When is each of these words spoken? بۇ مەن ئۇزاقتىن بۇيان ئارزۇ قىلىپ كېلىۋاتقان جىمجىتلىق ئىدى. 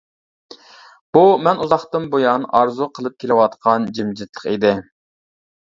بۇ 1.17 1.23
مەن 1.49 1.61
ئۇزاقتىن 1.65 2.09
بۇيان 2.15 2.49
ئارزۇ 2.61 2.89
قىلىپ 2.97 3.21
كېلىۋاتقان 3.25 3.87
جىمجىتلىق 4.01 4.53
ئىدى. 4.55 4.75